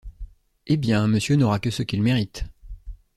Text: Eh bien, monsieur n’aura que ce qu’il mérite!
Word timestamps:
Eh 0.65 0.77
bien, 0.77 1.07
monsieur 1.07 1.35
n’aura 1.35 1.59
que 1.59 1.69
ce 1.69 1.83
qu’il 1.83 2.01
mérite! 2.01 2.45